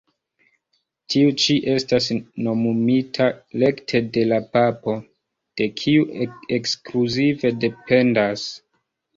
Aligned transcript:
Tiu 1.13 1.33
ĉi 1.41 1.57
estas 1.73 2.07
nomumita 2.47 3.27
rekte 3.65 4.01
de 4.17 4.23
la 4.31 4.39
Papo, 4.57 4.97
de 5.63 5.69
kiu 5.83 6.09
ekskluzive 6.59 7.55
dependas. 7.67 8.49